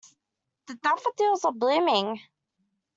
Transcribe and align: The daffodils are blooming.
The 0.65 0.73
daffodils 0.73 1.45
are 1.45 1.51
blooming. 1.51 2.21